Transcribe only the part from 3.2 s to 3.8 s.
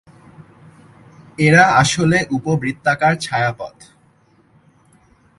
ছায়াপথ।